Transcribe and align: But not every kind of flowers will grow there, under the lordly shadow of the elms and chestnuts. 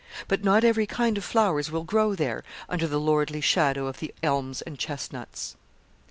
But 0.27 0.43
not 0.43 0.63
every 0.63 0.87
kind 0.87 1.15
of 1.15 1.23
flowers 1.23 1.69
will 1.69 1.83
grow 1.83 2.15
there, 2.15 2.43
under 2.67 2.87
the 2.87 2.99
lordly 2.99 3.39
shadow 3.39 3.85
of 3.85 3.99
the 3.99 4.11
elms 4.23 4.63
and 4.63 4.79
chestnuts. 4.79 5.55